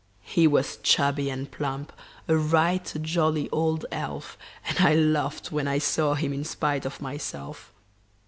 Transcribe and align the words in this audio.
He 0.23 0.47
was 0.47 0.77
chubby 0.77 1.29
and 1.29 1.51
plump 1.51 1.93
a 2.27 2.35
right 2.35 2.91
jolly 3.03 3.47
old 3.51 3.85
elf 3.91 4.35
And 4.67 4.79
I 4.79 4.95
laughed 4.95 5.51
when 5.51 5.67
I 5.67 5.77
saw 5.77 6.15
him, 6.15 6.33
in 6.33 6.43
spite 6.43 6.87
of 6.87 7.01
myself. 7.01 7.71